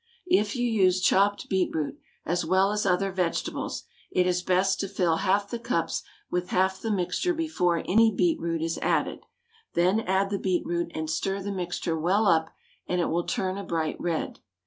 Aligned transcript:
If 0.31 0.55
you 0.55 0.67
use 0.67 0.99
chopped 0.99 1.47
beet 1.47 1.75
root 1.75 1.99
as 2.25 2.43
well 2.43 2.71
as 2.71 2.87
other 2.87 3.11
vegetables, 3.11 3.83
it 4.09 4.25
is 4.25 4.41
best 4.41 4.79
to 4.79 4.87
fill 4.87 5.17
half 5.17 5.51
the 5.51 5.59
cups 5.59 6.01
with 6.31 6.49
half 6.49 6.81
the 6.81 6.89
mixture 6.89 7.35
before 7.35 7.83
any 7.87 8.09
beetroot 8.11 8.63
is 8.63 8.79
added, 8.79 9.19
then 9.75 9.99
add 9.99 10.31
the 10.31 10.39
beet 10.39 10.65
root 10.65 10.91
and 10.95 11.07
stir 11.07 11.43
the 11.43 11.51
mixture 11.51 11.99
well 11.99 12.25
up 12.25 12.49
and 12.87 12.99
it 12.99 13.11
will 13.11 13.25
turn 13.27 13.59
a 13.59 13.63
bright 13.63 13.97
red. 14.01 14.39